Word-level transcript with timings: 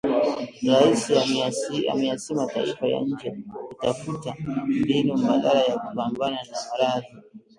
Rais 0.67 1.11
ameyasihi 1.91 2.35
mataifa 2.35 2.87
ya 2.87 3.01
nje 3.01 3.37
kutafuta 3.67 4.35
mbinu 4.65 5.13
mbadala 5.17 5.61
ya 5.61 5.77
kupambana 5.79 6.35
na 6.51 6.57
maradhi 6.71 7.15